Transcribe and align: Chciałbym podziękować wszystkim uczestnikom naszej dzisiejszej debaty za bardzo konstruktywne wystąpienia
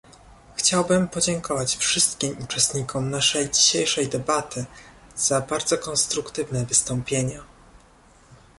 Chciałbym 0.55 1.07
podziękować 1.07 1.77
wszystkim 1.77 2.35
uczestnikom 2.43 3.09
naszej 3.09 3.49
dzisiejszej 3.49 4.07
debaty 4.09 4.65
za 5.15 5.41
bardzo 5.41 5.77
konstruktywne 5.77 6.65
wystąpienia 6.65 7.43